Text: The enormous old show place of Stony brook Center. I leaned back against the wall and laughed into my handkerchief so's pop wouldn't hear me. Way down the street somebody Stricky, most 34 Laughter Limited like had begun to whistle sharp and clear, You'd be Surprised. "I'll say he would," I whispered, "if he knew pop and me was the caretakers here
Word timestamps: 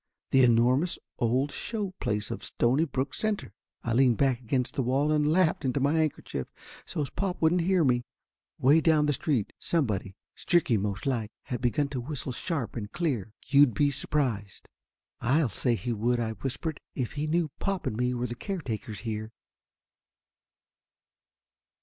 The 0.31 0.43
enormous 0.43 0.97
old 1.19 1.51
show 1.51 1.91
place 1.99 2.31
of 2.31 2.43
Stony 2.43 2.85
brook 2.85 3.13
Center. 3.13 3.53
I 3.83 3.93
leaned 3.93 4.17
back 4.17 4.39
against 4.41 4.73
the 4.73 4.81
wall 4.81 5.11
and 5.11 5.31
laughed 5.31 5.63
into 5.63 5.79
my 5.79 5.93
handkerchief 5.93 6.47
so's 6.87 7.11
pop 7.11 7.39
wouldn't 7.39 7.61
hear 7.61 7.83
me. 7.83 8.03
Way 8.57 8.81
down 8.81 9.05
the 9.05 9.13
street 9.13 9.53
somebody 9.59 10.15
Stricky, 10.35 10.75
most 10.79 11.03
34 11.03 11.11
Laughter 11.11 11.11
Limited 11.11 11.11
like 11.11 11.31
had 11.43 11.61
begun 11.61 11.87
to 11.89 12.01
whistle 12.01 12.31
sharp 12.31 12.75
and 12.75 12.91
clear, 12.91 13.31
You'd 13.45 13.75
be 13.75 13.91
Surprised. 13.91 14.67
"I'll 15.19 15.49
say 15.49 15.75
he 15.75 15.93
would," 15.93 16.19
I 16.19 16.31
whispered, 16.31 16.79
"if 16.95 17.11
he 17.11 17.27
knew 17.27 17.51
pop 17.59 17.85
and 17.85 17.95
me 17.95 18.15
was 18.15 18.29
the 18.29 18.35
caretakers 18.35 19.01
here 19.01 19.31